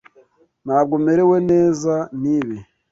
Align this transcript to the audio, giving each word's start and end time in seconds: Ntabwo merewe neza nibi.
Ntabwo 0.65 0.95
merewe 1.05 1.37
neza 1.51 1.93
nibi. 2.21 2.57